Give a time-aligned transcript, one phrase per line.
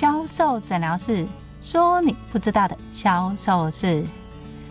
[0.00, 1.28] 销售诊疗室，
[1.60, 4.02] 说你不知道的销售事。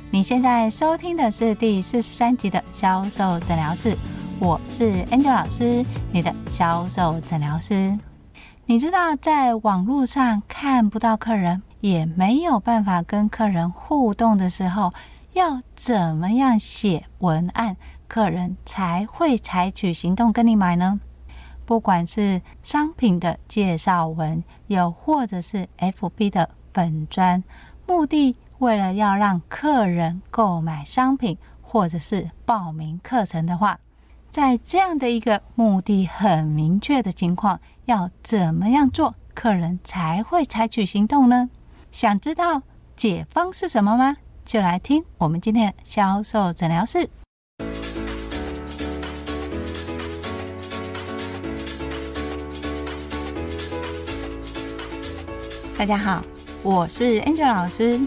[0.10, 3.96] 你现在收听的是第四十三集的销售诊疗室，
[4.40, 7.96] 我是 Angel 老师，你的销售诊疗师。
[8.66, 14.92] 你知道在网络上看不到客人，也没有办法跟客人互动的时候，
[15.34, 17.78] 要怎么样写文案，
[18.08, 21.00] 客人才会采取行动跟你买呢？
[21.70, 27.44] 不管是商品的介绍文，又或者是 FB 的粉砖，
[27.86, 33.80] 目的为了要让客人购买商品，或者是报名课程的话，
[34.32, 41.52] 在这样的一个目的很明确的情况，要怎么样做，客人才会采取行动呢？
[41.92, 42.64] 想知道
[42.96, 44.18] 解方是什么吗？
[44.44, 47.12] 就来听我们今天的销售诊疗室。
[55.80, 56.22] 大家好，
[56.62, 57.98] 我是 Angel 老师。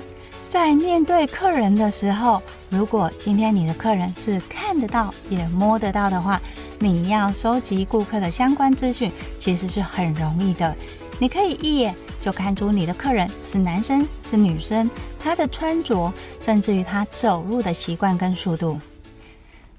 [0.47, 6.39] 在面对客人的时候，如果今天你的客人是看得到也摸得到的话，
[6.79, 10.77] 你要收集顾客的相关资讯，其实是很容易的。
[11.19, 18.79] 你可以一眼就看出你的客人是男生是女生，他的穿着，甚至于他走路的习惯跟速度。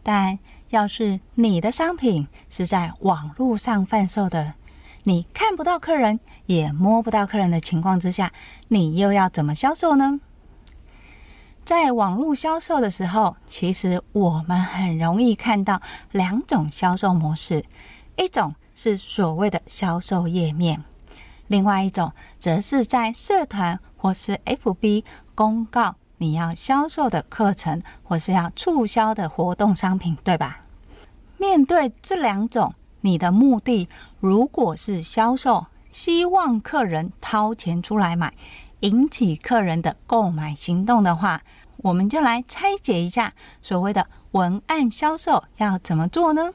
[0.02, 0.40] 但
[0.72, 4.56] 要是你的商品是在网络上贩售的，
[5.04, 8.32] 你看不到客人，也摸不到客人的情况之下，
[8.68, 10.20] 你又要怎么销售呢？
[11.66, 17.64] 在网络销售的时候，其实我们很容易看到两种销售模式，
[18.18, 20.84] 一种是所谓的销售页面，
[21.48, 30.66] 另外一种则是在社团或是 FB 公告你要销售的课程或是要促销的活动商品，对吧？
[31.38, 32.74] 面对这两种。
[33.06, 33.90] 你的目的
[34.22, 38.34] 如果是销售，希望客人掏钱出来买，
[38.80, 41.42] 引起客人的购买行动的话，
[41.78, 46.52] 我们就来拆解一下所谓的文案销售要怎么做呢？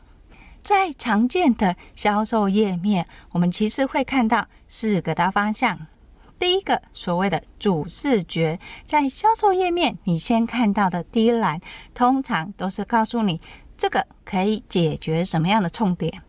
[0.65, 5.87] 在常见的销售页面，我们其实会看到四个大方向。
[6.41, 11.61] 第一个，所谓的主视觉，在销售页面，你先看到的第一栏，
[11.95, 13.41] 通常都是告诉你
[13.77, 16.23] 这个可以解决什么样的痛点。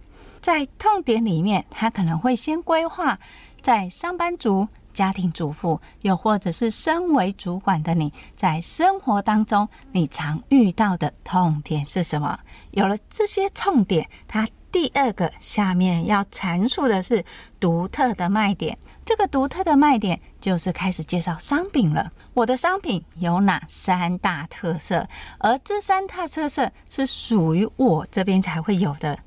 [0.50, 3.20] 在痛点里面，他可能会先规划
[3.62, 12.40] 在上班族、家庭主妇，又或者是身为主管的你，在生活当中你常遇到的痛点是什么？
[12.72, 17.24] 有了这些痛点，他第二个下面要阐述的是
[17.60, 18.76] 独特的卖点。
[19.06, 22.12] 这个独特的卖点就是开始介绍商品了。
[22.34, 25.08] 我的商品有哪三大特色？
[25.38, 29.20] 而这三大特色是属于我这边才会有的。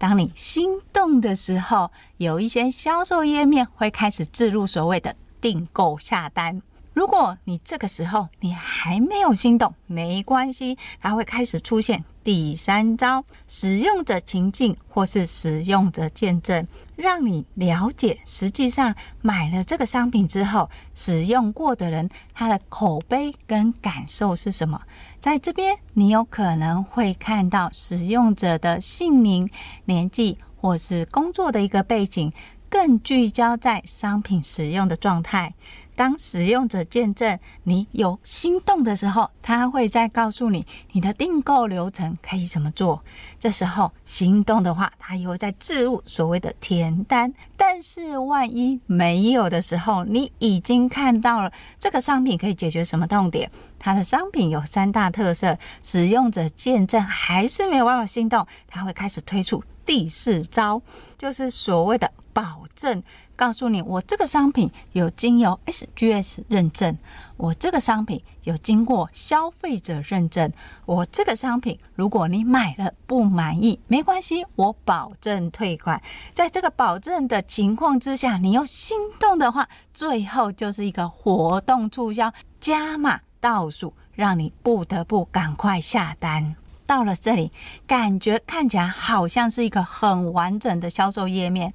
[0.00, 6.62] 当你心动的时候，有一些销售页面会开始置入所谓的订购下单。
[6.94, 16.64] 如果你这个时候你还没有心动，没关系，它会开始出现第三招使用者情境或是使用者见证，
[16.94, 24.80] 让你了解实际上买了这个商品之后，使用过的人他的口碑跟感受是什么。
[25.18, 29.50] 在这边，你有可能会看到使用者的姓名、
[29.86, 32.32] 年纪或是工作的一个背景，
[32.68, 35.52] 更聚焦在商品使用的状态。
[36.00, 43.04] 当使用者见证你有心动的时候，他会再告诉你你的订购流程可以怎么做。
[43.38, 47.30] 这时候心动的话，他又在置入所谓的填单。
[47.54, 60.80] 但是万一没有的时候，你已经看到了这个商品可以解决什么痛点，它的商品有三大特色，使用者见证还是没有办法心动，他会开始推出第四招，
[61.18, 63.02] 就是所谓的保证。
[63.34, 66.96] 告诉你，我这个商品有经由 SGS 认证，
[67.36, 70.52] 我这个商品有经过消费者认证，
[70.86, 76.00] 我这个商品如果你买了不满意，没关系，我保证退款。
[76.32, 86.54] 在这个保证的情况之下，你又心动的话，最后就是一个活动促销加码倒数，让你不得不赶快下单。
[86.90, 87.52] 到了这里，
[87.86, 91.72] 感觉看起来好像是一个很完整的销售页面。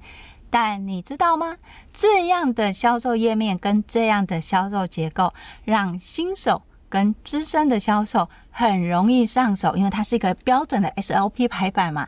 [0.50, 1.56] 但你知道吗？
[1.90, 5.32] 这样的销售页面跟这样的销售结构，
[5.64, 6.60] 让新手
[6.90, 12.06] 跟资深的销售很容易上手，因为它是一个标准的 SOP 排版嘛。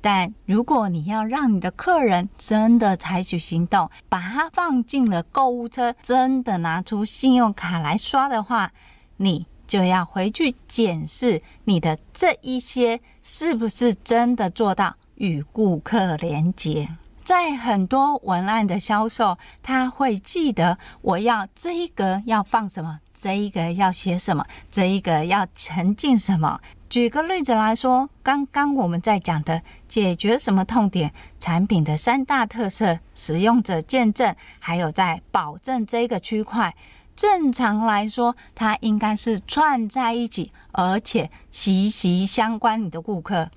[0.00, 8.72] 但如果你要让你的客人真的采取行动，把它放进了购物车，真的拿出信用卡来刷的话，
[9.18, 16.88] 你就要回去检视你的这一些是不是真的做到与顾客连接。
[17.22, 26.58] 在很多文案的销售，他会记得我要这一格要放什么，这一格要写什么，这一格要沉浸什么。
[26.88, 36.74] 举个例子来说，刚刚我们在讲的解决什么痛点，产品的三大特色，使用者见证，还有在保证这个区块。
[37.18, 42.80] 正常来说，它应该是串在一起，而且息息相关。
[42.80, 43.50] 你的顾客，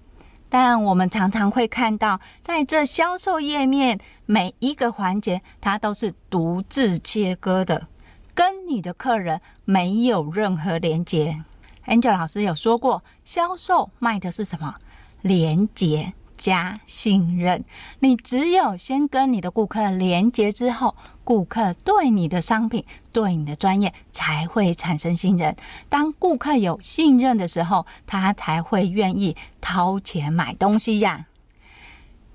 [0.50, 7.88] 但我们常常会看到，在这销售页面每一个环节，它都是独自切割的，
[8.34, 11.44] 跟你的客人没有任何连接。
[11.86, 14.74] Angel 老师有说过，销售卖的是什么？
[15.22, 17.64] 连接加信任。
[18.00, 20.96] 你只有先跟你的顾客连接之后。
[21.24, 25.56] 顾客对你的商品、对你的专业才会产生信任。
[25.90, 31.28] 当顾客有信任的时候，他才会愿意掏钱买东西呀。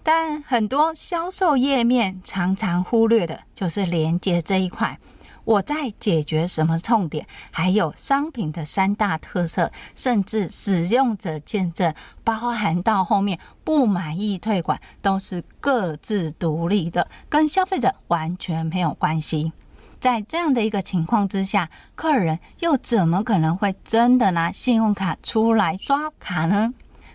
[0.03, 4.99] 但很多销售页面常常忽略的就是连接这一块。
[5.47, 11.95] 我在解决什么痛点，还有商品的三大特色，甚至使用者见证，
[12.25, 19.53] 包含到后面不满意退款，都是各自独立的，跟消费者完全没有关系。
[20.01, 26.75] 在这样的一个情况之下，客人又怎么可能会真的拿信用卡出来刷卡呢？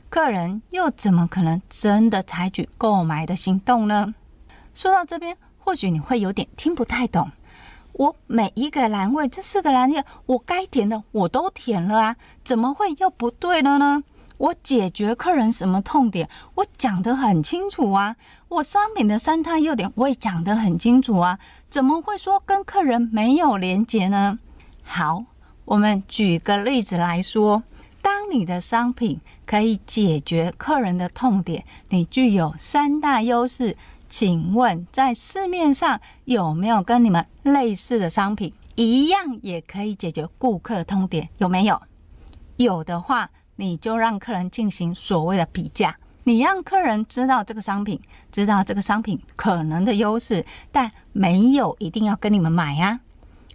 [0.09, 4.13] 客人又怎么可能真的采取购买的行动呢？
[4.73, 7.29] 说到这边，或许你会有点听不太懂。
[8.01, 14.03] 我每一个栏位，这四个栏位，我该填的我都填了啊，怎么会又不对了呢？
[14.39, 18.15] 我解决客人什么痛点，我讲得很清楚啊。
[18.47, 21.37] 我商品的三大优点，我也讲得很清楚啊，
[21.69, 24.39] 怎么会说跟客人没有连结呢？
[24.83, 25.23] 好，
[25.65, 27.61] 我们举个例子来说，
[28.01, 33.77] 当你的商品可以解决客人的痛点，你具有三大优势。
[34.11, 41.29] 请问，在市面上有没有跟你们类似的商品，一样也可以解决顾客痛点？
[41.37, 41.81] 有没有？
[42.57, 47.99] 有的话，你就让客人进行所谓的比价，你让客人知道这个商品，
[48.29, 52.99] 知道这个商品可能的优势，但没有一定要跟你们买呀。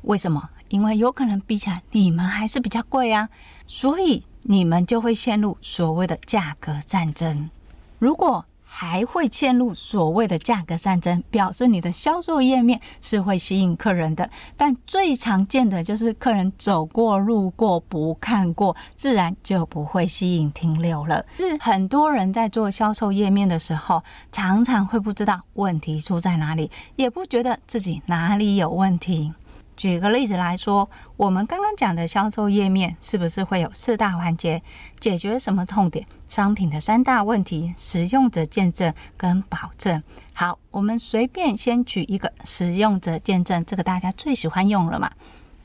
[0.02, 0.48] 为什么？
[0.68, 3.28] 因为有可能比起来你们还是比较贵啊，
[3.66, 7.50] 所以你们就会陷入所谓的价格战争。
[7.98, 8.44] 如果
[8.78, 21.24] 还会陷入所谓的价格战争，表示你的销售页面是会吸引客人的，但最常见的就是客人走过路过不看过，自然就不会吸引停留了。
[21.38, 29.32] 是很多人在做销售页面的时候，常常会不知道问题出在哪里，也不觉得自己哪里有问题。
[29.76, 30.88] 举个例子来说，
[31.18, 34.62] 我们刚刚讲的销售页面是不是会有四大环节？
[34.98, 36.06] 解决什么痛点？
[36.26, 40.02] 商品的三大问题：使用者见证跟保证。
[40.32, 45.10] 好，我们随便先举一个使用者见证，这个大家最喜欢用了嘛？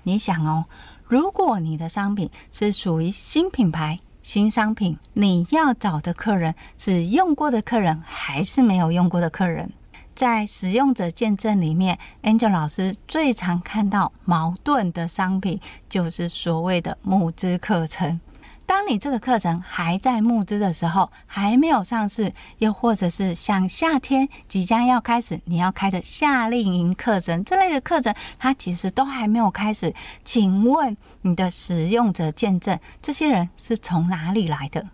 [0.04, 0.66] 你想哦，
[1.06, 9.72] 如果你的商品是属于新品牌、新商品，你要找的客人是用过的客人，还是没有用过的客人？
[10.21, 15.59] 在使用者见证里面，Angel 老师最常看到矛盾的商品，
[15.89, 18.21] 就是所谓的募资课程。
[18.68, 29.91] 当你这个课程还在募资的时候，还没有上市，又或者是像夏天即将要开始，你要开的夏令营课程这类的课程，它其实都还没有开始。
[30.24, 34.86] 请问你的使用者见证，这些人是从哪里来的？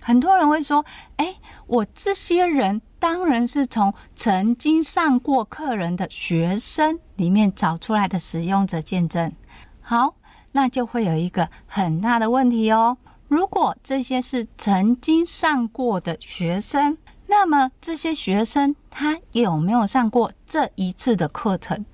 [0.00, 0.86] 很多人会说
[1.18, 1.34] ：“哎，
[1.66, 9.32] 我这些人。”当然是从曾经上过课人的学生里面找出来的使用者见证。
[9.80, 10.16] 好，
[10.50, 12.98] 那就会有一个很大的问题哦。
[13.28, 16.98] 如果这些是曾经上过的学生，
[17.28, 21.86] 那么这些学生他有没有上过这一次的课程？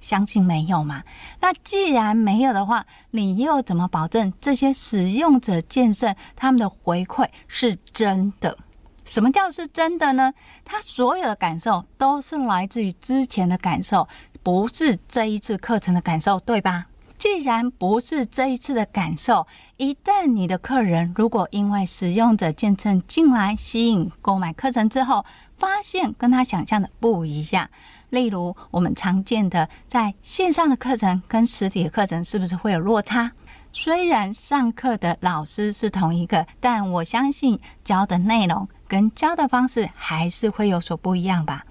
[0.00, 1.02] 相信没有嘛。
[1.40, 8.56] 那既然没有的话，你又怎么保证这些使用者见证他们的回馈是真的？
[9.04, 10.32] 什么叫是真的呢？
[10.64, 14.08] 他所有的感受都是来自于之前的感受，
[14.42, 16.86] 不是这一次课程的感受，对吧？
[17.18, 25.24] 既然不是这一次的感受，一旦你的客人如果因为使用者见证进来吸引购买课程之后，
[25.56, 27.70] 发现跟他想象的不一样，
[28.10, 33.30] 例如我们常见的在线上的课程跟实体的课程是不是会有落差？
[33.72, 38.68] 虽然上课的老师是同一个，但我相信教的内容。
[38.86, 41.64] 跟教的方式还是会有所不一样吧。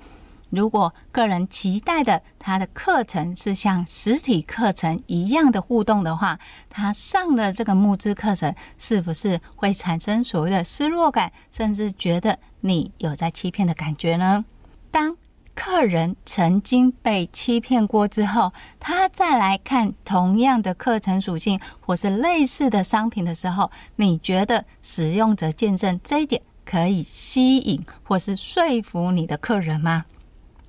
[0.50, 14.44] 如果个人期待的他的课程是像实体课程一样的互动的话，他上了这个募资课程，是不是会产生所谓的失落感，甚至觉得你有在欺骗的感觉呢？
[14.90, 15.16] 当
[15.64, 30.06] 客人曾经被欺骗过之后，他再来看同样的课程属性或是类似的商品的时候，你觉得使用者见证这一点可以吸引或是说服你的客人吗？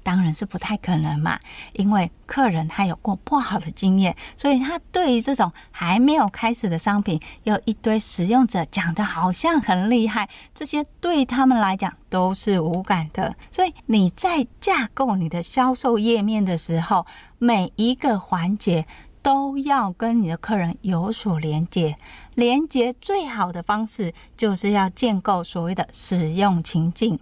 [0.02, 1.38] 当然是不太可能嘛，
[1.74, 13.34] 因为客人他有过不好的经验，所以他对于这种还没有开始的商品，有一堆使用者讲的好像很厉害，这些对他们来讲都是无感的。
[13.50, 17.06] 所以你在架构你的销售页面的时候，
[17.38, 18.86] 每一个环节
[19.22, 21.96] 都要跟你的客人有所连接，
[22.34, 27.18] 连接最好的方式就是要建构所谓的使用情境。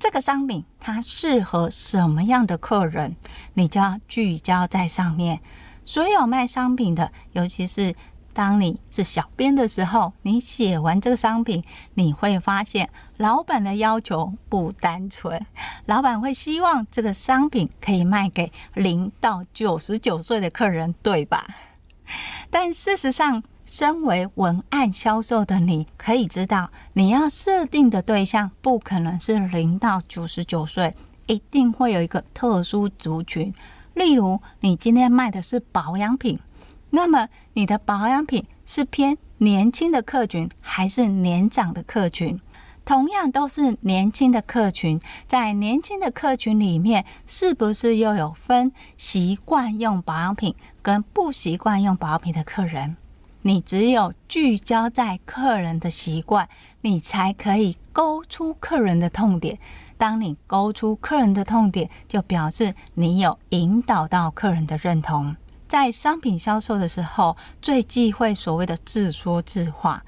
[0.00, 3.14] 这个商品它适合什么样的客人，
[3.52, 5.40] 你就要聚焦在上面。
[5.84, 7.94] 所有卖商品的，尤其是
[8.32, 12.88] 当你是小编的时候，你写完这个商品，你会发现
[13.18, 15.44] 老板的要求不单纯，
[15.84, 21.46] 老板会希望这个商品可以卖给零到九十九岁的客人，对吧？
[22.48, 30.92] 但事实上，身为文案销售的你，可以知道，你要设定的对象不可能是零到九十九岁，
[31.28, 33.54] 一定会有一个特殊族群。
[33.94, 36.36] 例如，你今天卖的是保养品，
[36.90, 42.40] 那么你的保养品是偏年轻的客群还是年长的客群？
[42.84, 52.96] 同样都是年轻的客群，在年轻的客群里面，是不是又有分习惯用保养品跟不习惯用保养品的客人？
[53.42, 56.48] 你只有聚焦在客人的习惯，
[56.82, 59.58] 你才可以勾出客人的痛点。
[59.96, 65.34] 当你勾出客人的痛点，就表示你有引导到客人的认同。
[65.66, 70.04] 在商品销售的时候，最忌讳所谓的自说自话。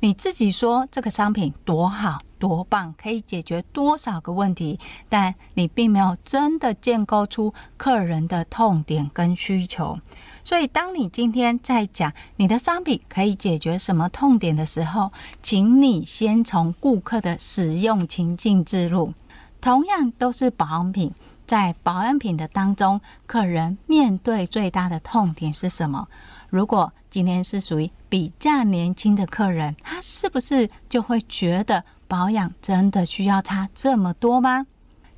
[0.00, 2.18] 你自己说这个商品多好。
[2.38, 4.78] 多棒，可以解决多少个问题，
[5.08, 9.98] 但你并没有真的建构出客人的痛点跟需求。
[10.44, 15.12] 所以，当你今天在讲你的商品可以解决什么痛点的时候，
[15.42, 19.12] 请你先从顾客的使用情境置入。
[19.60, 21.12] 同样都是保养品，
[21.46, 26.06] 在保养品的当中，客人面对最大的痛点是什么？
[26.48, 31.84] 如果今天是属于比较年轻的客人，他是不是就会觉得？
[32.08, 34.66] 保养真的需要差这么多吗？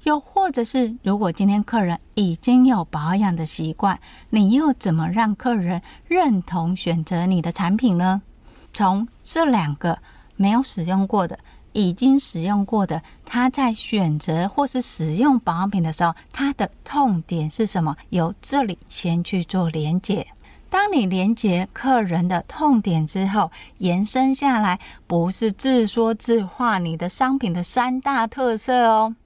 [0.04, 3.99] 又或者是，如果今天客人已经有保养的习惯，
[4.30, 8.23] 你又怎么让客人认同选择你的产品呢？
[8.73, 9.99] 从这两个
[10.37, 11.38] 没有使用过的、
[11.73, 17.97] 已经使用过的，他在选择或是使用保养品的时候，他的痛点是什么？
[18.11, 20.26] 由这里先去做连结。
[20.70, 29.16] 当你连接客人的痛点之后，延伸下来不是自说自话，你的商品的三大特色哦，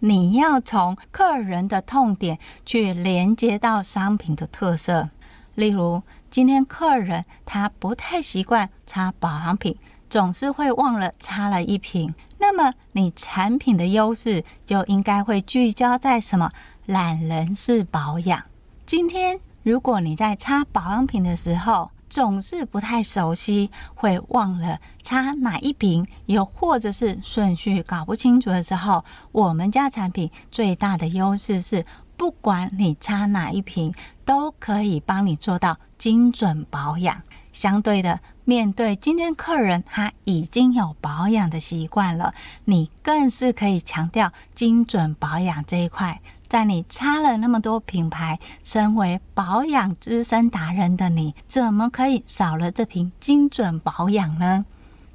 [0.00, 5.10] 你要从客人的痛点去连接到商品的特色。
[5.54, 9.76] 例如，今天客人他不太习惯擦保养品，
[10.08, 16.50] 总是会忘了擦了一瓶，那么你产品的优势就应该会聚焦在什么？
[16.86, 18.42] 懒人式保养。
[18.84, 19.40] 今天。
[19.62, 31.84] 如果你在擦保养品的时候总是不太熟悉，会忘了擦哪一瓶，又或者是顺序搞不清楚的时候，我们家产品最大的优势是，
[32.16, 37.22] 不管你擦哪一瓶，都可以帮你做到精准保养。
[37.52, 42.32] 相对的，面对今天客人他已经有保养的习惯了，
[42.64, 46.20] 你更是可以强调精准保养这一块。
[46.50, 54.66] 在你擦了那么多品牌，身为保养资深达人的你，怎么可以少了这瓶精准保养呢？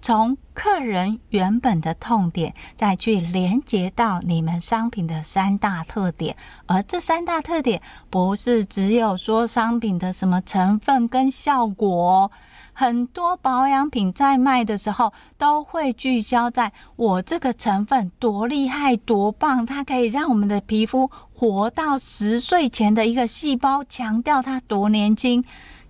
[0.01, 6.37] 从客人原本的痛点，再去连接到你们商品的三大特点，
[6.67, 12.31] 而这三大特点不是只有说商品的什么成分跟效果。
[12.77, 25.43] 很多保养品在卖的时候，都会聚焦在我这个成分多厉害、多棒，它可以让我们的皮肤活到十岁前的一个细胞，强调它多年轻。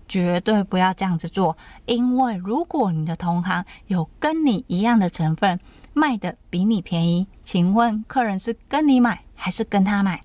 [0.07, 5.59] 绝对不要这样子做，因为如果你的同行有跟你一样的成分
[5.93, 10.21] 卖的比你便宜，请问客人是跟你买还是跟他买？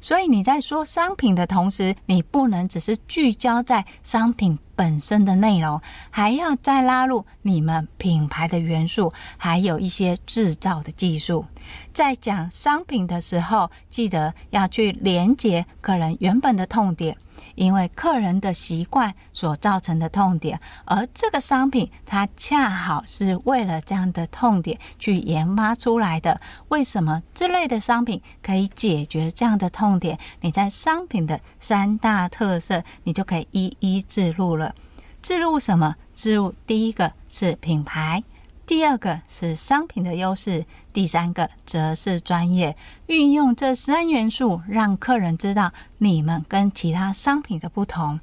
[0.00, 5.80] 所以你在说商品的同时，你不能只是聚焦在商品本身的内容，
[6.10, 11.44] 还要再拉入你们品牌的元素，还有一些制造的技术。
[11.92, 17.16] 在讲商品的时候，记得要去连接客人原本的痛点。
[17.60, 26.40] 因为客人的习惯所造成的痛点，而这个商品它恰好是为了这样的痛点去研发出来的。
[26.68, 30.18] 为什么这类的商品可以解决这样的痛点？
[30.40, 34.74] 你在商品的三大特色，你就可以一一置入了。
[35.20, 35.96] 置入什么？
[36.14, 38.24] 置入第一个是品牌。
[38.70, 42.76] 第二个是商品的优势，第三个则是专业。
[43.06, 48.20] 运用这三元素，让客人知道你们跟其他商品的不同。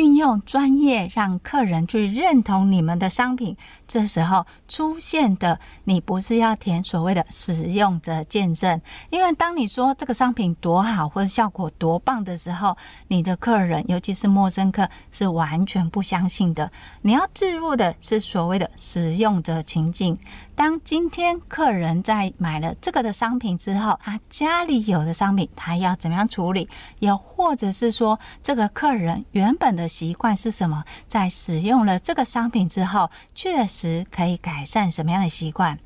[0.00, 3.54] 运用专业让客人去认同你们的商品，
[3.86, 8.80] 这时候出现的你不是要填所谓的使用者见证，
[9.10, 12.74] 因为当你说这个商品多好或者效果多棒的时候，
[13.08, 16.72] 你的客人尤其是陌生客是完全不相信的。
[17.02, 20.18] 你要置入的是所谓的使用者情境。
[20.60, 26.68] 当今天客人在买了这个的商品之后，他家里有的商品他要怎么样处理？
[26.98, 30.84] 又或者是说，这个客人原本的习惯是什么？
[31.08, 35.78] 在使用了这个商品之后，确实可以改善什么样的习惯？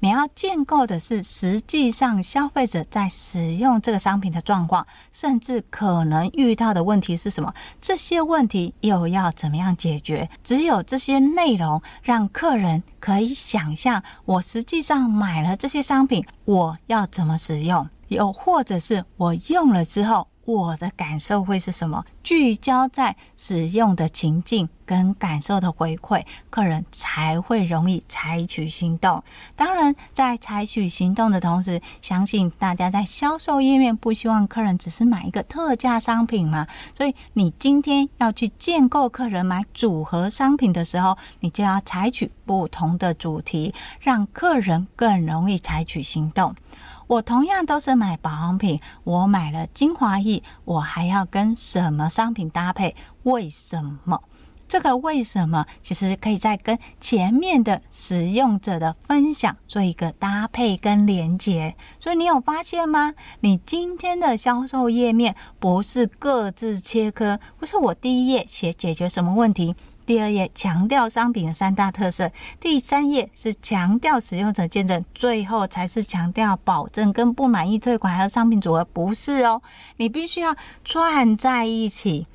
[0.00, 7.52] 你要建构的是实际上消费者在使用这个商品的状况，甚至可能遇到的问题是什么？
[7.80, 10.28] 这些问题又要怎么样解决？
[10.42, 17.88] 只有这些内容，让客人可以想象，我实际上买了这些商品，我要怎么使用？
[18.08, 22.04] 又或者是我用了之后，我的感受会是什么？
[22.22, 29.22] 聚焦在使用的情境跟感受的回馈，客人才会容易采取行动。
[29.54, 36.66] 当然，在采取行动的同时，相信大家在销售页面不希望客人只是买一个特价商品嘛。
[36.96, 46.54] 所以，你今天要去建构客人买组合商品的时候，你就要采取不同的主题，让客人更容易采取行动。
[47.12, 52.96] 我同样都是买保养品，我买了精华液，我还要跟什么商品搭配？
[53.24, 54.22] 为什么？
[54.66, 61.76] 这个为什么其实可以再跟前面的使用者的分享做一个搭配跟连接。
[62.00, 63.12] 所以你有发现吗？
[63.40, 69.76] 你今天的销售页面不是各自切割，不是我第一页写解决什么问题。
[70.04, 79.62] 第二页强调商品的三大特色，第三页是强调使用者见证，最后才是强调保证跟不满意退款还有商品组合，不是哦，
[79.96, 82.26] 你必须要串在一起。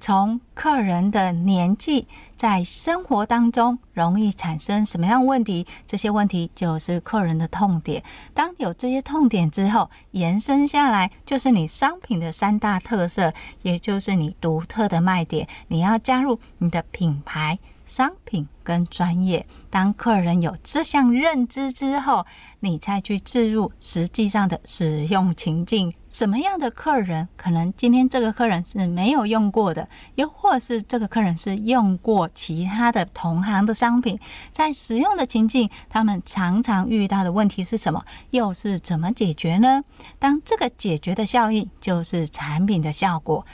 [0.00, 2.08] 从客人的年纪，
[2.42, 5.64] 在生活当中容易产生什么样问题？
[5.86, 8.02] 这些问题就是客人的痛点。
[8.34, 15.46] 当有这些痛点之后，延伸下来就是你商品的三大特色，也就是你独特的卖点。
[15.68, 17.60] 你要加入你的品牌。
[17.92, 22.24] 商品跟专业，当客人有这项认知之后，
[22.60, 25.92] 你再去置入实际上的使用情境。
[26.08, 34.18] 什么样的客人可能今天这个客人是没有用过的，又或是这个客人是用过其他的同行的商品，
[34.52, 38.02] 在使用的情境，他们常常遇到的问题是什么？
[38.30, 39.82] 又是怎么解决呢？
[40.18, 43.44] 当这个解决的效益就是产品的效果。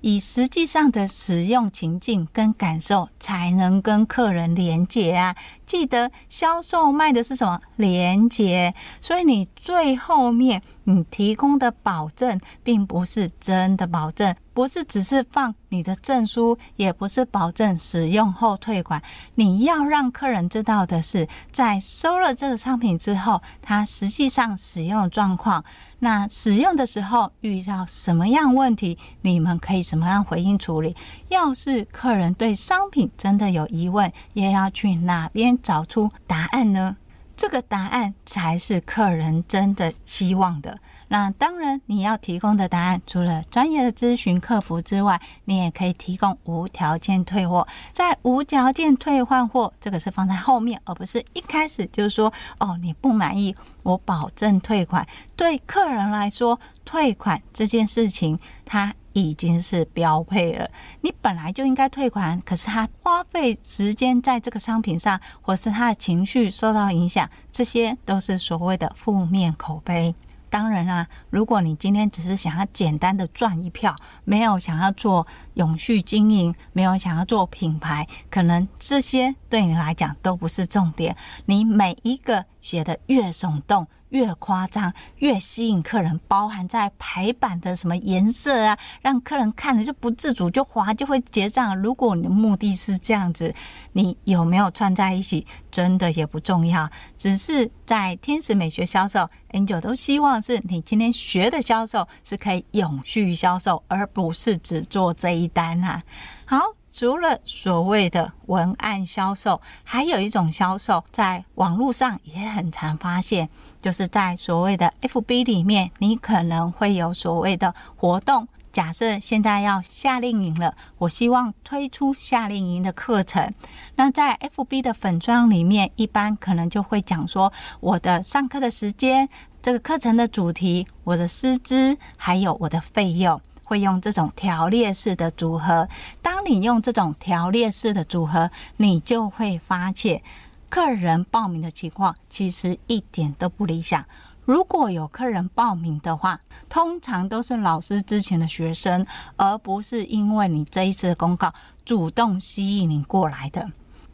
[0.00, 5.34] 以实际上的使用情境跟感受，才能跟客人连接啊！
[5.64, 7.60] 记得销售卖的是什么？
[7.76, 8.74] 连接。
[9.00, 19.02] 所以你最后面你提供的保证，并不是真的保证，不是只是放你的证书，也不是保证使用后退款。
[19.34, 25.64] 你要让客人知道的是，在收了这个商品之后，他实际上使用状况。
[25.98, 30.94] 那使用的时候遇到什么样问题，你们可以什么样回应处理？
[31.28, 36.96] 要是客人对商品真的有疑问，又要去哪边找出答案呢？
[37.34, 40.78] 这个答案才是客人真的希望的。
[41.08, 47.66] 那当然，你要提供的答案，除了专业的咨询客服之外，你也可以提供无条件退货。
[47.92, 55.06] 在无条件退换货，这个是放在后面，而不是一开始就说，哦，你不满意，我保证退款。
[55.36, 60.68] 对客人来说，退款这件事情，它已经是标配了。
[61.02, 70.14] 你本来就应该退款，可是他花费时间在这个商品上，或是他的情绪受到影响，这些都是所谓的负面口碑。
[70.56, 81.14] 当然啦，如果你今天只是想要简单的赚一票，没有想要做永续经营，没有想要做品牌，可能这些对你来讲都不是重点。
[81.44, 91.80] 你每一个写的越耸动、越夸张，越吸引客人，包含在排版的什么颜色啊，让客人看了就不自主就滑，就会结账。
[91.80, 93.54] 如果你的目的是这样子，
[93.92, 96.90] 你有没有串在一起，真的也不重要。
[97.16, 106.02] 只是在天使美学销售，Angel 都希望是你今天学的销售是可以永续销售，而不是只做这一单啊。
[106.44, 106.75] 好。
[106.98, 113.50] 除了所谓的文案销售，还有一种销售，在网络上也很常发现，
[113.82, 118.48] 就是在所谓的 FB 里面，你可能会有所谓的活动。
[118.72, 123.52] 假设现在要夏令营了，我希望推出夏令营的课程。
[123.96, 129.28] 那在 FB 的粉专里面，一般可能就会讲说我的上课的时间、
[129.60, 133.38] 这个课程的主题、我的师资，还有我的费用。
[133.66, 135.86] 会用这种条列式的组合。
[136.22, 140.22] 当你用这种条列式的组合，你就会发现
[140.70, 144.02] 客人报名的情况其实一点都不理想。
[144.44, 151.52] 如果有客人报名的话，通常都是老师之前的学生，而不是因为你这一次的公告
[151.84, 153.68] 主动吸引你过来的。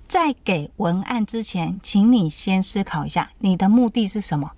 [0.09, 4.51] 在给文案之前，请你先思考一下，你的目的是什么？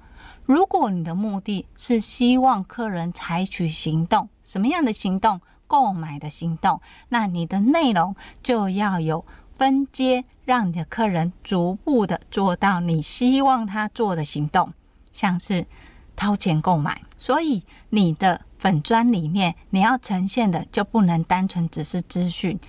[0.45, 5.41] 如果你的目的是希望客人采取行动，什么样的行动？
[5.67, 9.25] 购买的行动，那你的内容就要有
[9.57, 14.73] 分阶，让你的客人逐步的做到你希望他做的行动，
[15.11, 15.67] 像是
[16.15, 17.03] 掏钱购买。
[17.17, 22.61] 所以你的粉专里面，你要呈现的就不能单纯只是资讯。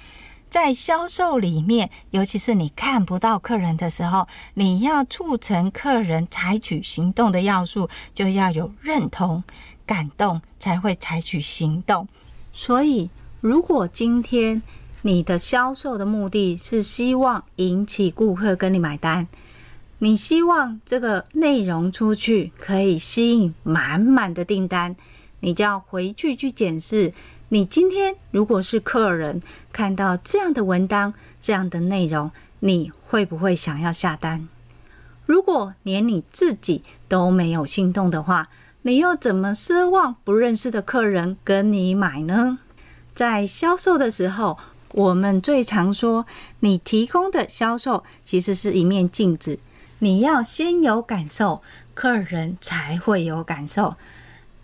[0.56, 9.44] 在销售里面，尤其是你看不到客人的时候，你要促成客人采取行动的要素，就要有认同、
[9.86, 12.08] 感动，才会采取行动。
[12.54, 13.10] 所以，
[13.42, 14.64] 如果今天
[15.02, 19.28] 你的销售的目的是希望引起顾客跟你买单，
[20.00, 24.96] 你希望这个内容出去可以吸引满满的订单，
[25.42, 27.14] 你就要回去去检视。
[27.50, 34.48] 你今天如果是客人，看到这样的文档、这样的内容，你会不会想要下单？
[35.28, 38.48] 如果连你自己都没有心动的话，
[38.82, 42.58] 你又怎么奢望不认识的客人跟你买呢？
[43.14, 44.58] 在销售的时候，
[44.94, 46.26] 我们最常说，
[46.62, 49.60] 你提供的销售其实是一面镜子，
[50.00, 51.62] 你要先有感受，
[51.94, 53.96] 客人才会有感受。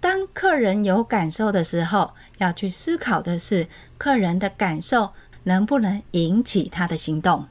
[0.01, 3.67] 当客人有感受的时候，要去思考的是，
[3.99, 7.47] 客人的感受能不能引起他的行动。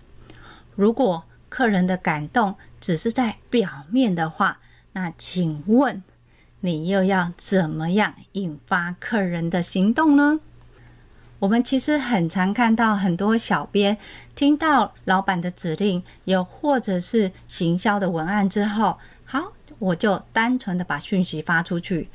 [0.75, 4.59] 如果客人的感动只是在表面的话，
[4.93, 6.03] 那请问
[6.59, 10.41] 你又要怎么样引发客人的行动呢？
[11.39, 13.97] 我们其实很常看到很多小编
[14.35, 22.09] 听到老板的指令，又或者是行销的文案之后，好，我就单纯的把讯息发出去。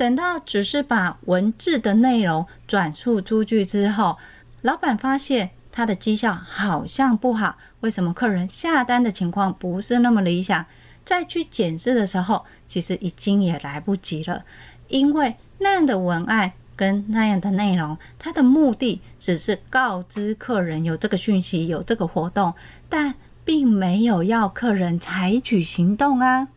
[0.00, 4.16] 等到只是把文字的内容转述出去之后，
[4.62, 10.64] 老板发现他的绩效好像不好，为什么客人下单的情况不是那么理想？
[11.04, 14.42] 再去检视的时候，其实已经也来不及了，
[14.88, 22.54] 因为那样的文案跟那样的内容，它的目的只是告知客人有这个讯息，有这个活动，
[22.88, 26.48] 但并没有要客人采取行动啊。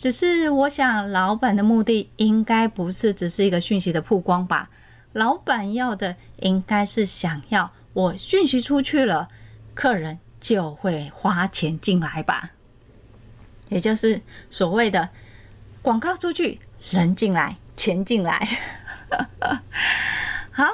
[0.00, 4.70] 只是我想，老板的目的应该不是只是一个讯息的曝光吧？
[5.12, 9.28] 老板要的应该是想要我讯息出去了，
[9.74, 12.52] 客人就会花钱进来吧？
[13.68, 15.10] 也就是所谓的
[15.82, 16.60] 广告出去，
[16.90, 18.48] 人进来，钱进来。
[20.50, 20.64] 好，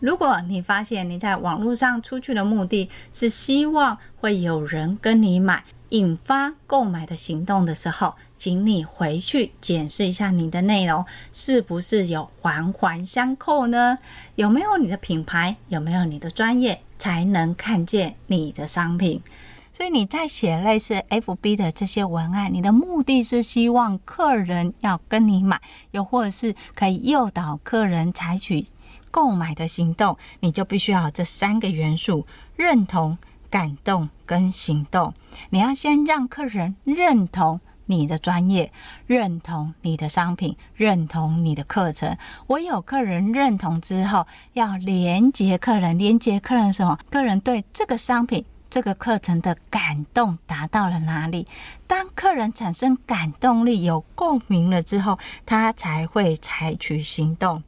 [0.00, 5.62] 如果你发现你在网络上出去的目的是希望会有人跟你买。
[5.90, 13.98] 引发购买的行动的时候，请你回去检视一下你的内容是不是有环环相扣呢？
[14.34, 15.54] 有没有你的品牌？
[15.68, 16.80] 有没有你的专业？
[16.98, 19.20] 才能看见你的商品。
[19.74, 28.66] 所以你在写类似 FB 的这些文案，你的目的是希望客人要跟你买，又或者是可以诱导客人采取
[29.10, 32.26] 购买的行动，你就必须要这三个元素：
[32.56, 33.18] 认同。
[33.50, 35.12] 感动跟行动，
[35.48, 37.58] 你要先让客人认同
[37.90, 38.72] 你的专业，
[39.08, 42.16] 认同你的商品，认同你的课程。
[42.46, 46.96] 我有客人认同之后，要连接客人，连接客人什么？
[47.10, 51.48] 客人对这个商品、这个课程的感动达到了哪里？
[51.88, 57.60] 当客人产生感动力、有共鸣了之后，他才会采取行动。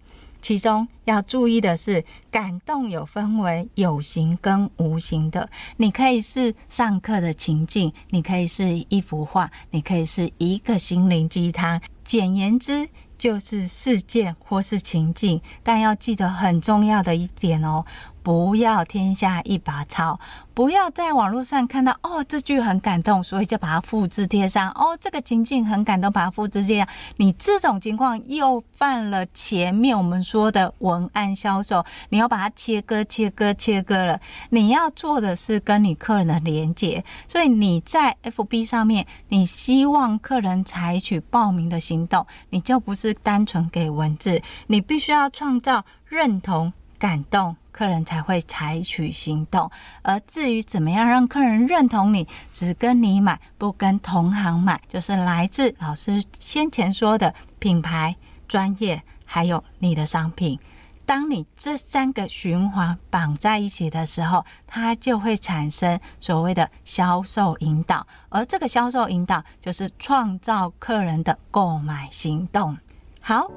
[0.42, 5.48] 其中要注意的是，感动有分为有形跟无形的。
[5.76, 11.80] 你可以是上课的情境，你可以是一幅画，你可以是一个心灵鸡汤。
[12.04, 15.40] 简言之，就是事件或是情境。
[15.62, 17.84] 但要记得很重要的一点哦。
[18.22, 20.18] 不要天下一把草，
[20.54, 24.70] 不要在网络上看到哦，这句很感动，所以就把它复制贴上。
[24.70, 26.88] 哦，这个情境很感动，把它复制贴上。
[27.16, 34.20] 你这种情况又犯了前面我们说的文案销售，你要把它切割、切割、切割了。
[34.50, 47.56] 你要做的是跟你客人的连接，所以你在 FB 上面，你希望客人采取报名的行动，你就不是单纯给文字，你必须要创造认同、感动。
[47.72, 49.68] 客人才会采取行动，
[50.02, 58.14] 而至于怎么样让客人认同你，只跟你买，不跟同行买，就是来自老师先前说的品牌、
[58.46, 60.60] 专业，还有你的商品。
[61.04, 72.78] 当你这三个循环绑在一起的时候，它就会产生所谓的销售引导，而这个销售引导就是创造客人的购买行动。
[73.20, 73.50] 好，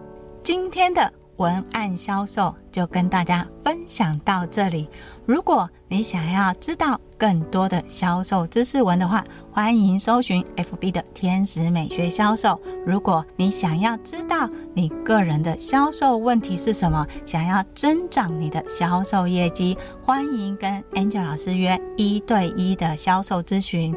[0.43, 1.13] 今天的。
[1.37, 4.87] 文案销售就跟大家分享到这里。
[5.25, 12.59] 如果你想要知道更多的销售知识文的话，欢迎搜寻 FB 的天使美学销售。
[12.85, 23.95] 如果你想要知道你个人的销售问题是什么，想要增长你的销售业绩，欢迎跟 Angel 老师约一对一的销售咨询。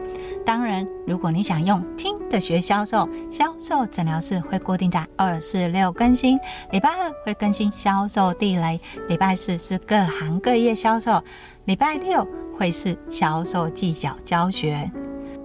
[0.48, 6.38] 当然，如果你想用听的学销售，销售诊疗室会固定在二四六更新，
[6.70, 11.22] 礼拜二会更新销售地雷，礼拜四是各行各业销售，
[11.66, 14.90] 礼拜六会是销售技巧教学。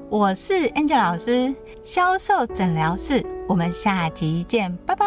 [0.09, 5.05] 我是 Angel 老师，销售诊疗室，我们下集见，拜拜。